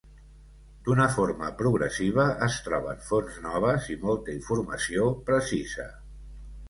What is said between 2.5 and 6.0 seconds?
troben fonts noves i molta informació precisa.